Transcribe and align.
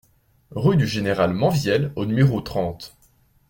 Rue 0.49 0.77
du 0.77 0.87
Général 0.87 1.31
Menvielle 1.31 1.91
au 1.95 2.07
numéro 2.07 2.41
trente 2.41 2.97